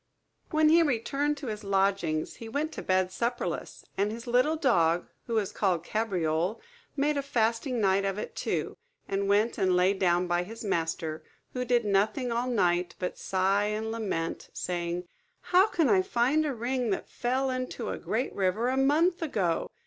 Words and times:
When 0.49 0.69
he 0.69 0.81
returned 0.81 1.37
to 1.37 1.45
his 1.45 1.63
lodgings, 1.63 2.37
he 2.37 2.49
went 2.49 2.71
to 2.71 2.81
bed 2.81 3.11
supperless; 3.11 3.85
and 3.95 4.11
his 4.11 4.25
little 4.25 4.55
dog, 4.55 5.07
who 5.27 5.35
was 5.35 5.51
called 5.51 5.83
Cabriole, 5.83 6.59
made 6.95 7.17
a 7.17 7.21
fasting 7.21 7.79
night 7.79 8.03
of 8.03 8.17
it 8.17 8.35
too, 8.35 8.77
and 9.07 9.27
went 9.29 9.59
and 9.59 9.75
lay 9.75 9.93
down 9.93 10.25
by 10.25 10.41
his 10.41 10.63
master; 10.63 11.23
who 11.53 11.63
did 11.65 11.85
nothing 11.85 12.31
all 12.31 12.47
night 12.49 12.95
but 12.97 13.19
sigh 13.19 13.65
and 13.65 13.91
lament, 13.91 14.49
saying, 14.53 15.03
"How 15.39 15.67
can 15.67 15.87
I 15.87 16.01
find 16.01 16.47
a 16.47 16.55
ring 16.55 16.89
that 16.89 17.07
fell 17.07 17.51
into 17.51 17.89
a 17.89 17.99
great 17.99 18.33
river 18.33 18.69
a 18.69 18.77
month 18.77 19.21
ago? 19.21 19.69